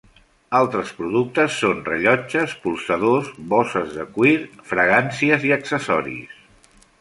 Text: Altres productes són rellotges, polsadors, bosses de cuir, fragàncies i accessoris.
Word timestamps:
Altres 0.59 0.93
productes 1.01 1.57
són 1.63 1.83
rellotges, 1.89 2.55
polsadors, 2.63 3.29
bosses 3.55 3.93
de 3.99 4.07
cuir, 4.17 4.33
fragàncies 4.71 5.47
i 5.51 5.55
accessoris. 5.59 6.35